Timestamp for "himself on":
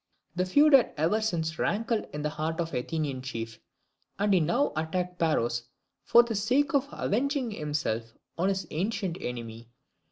7.51-8.49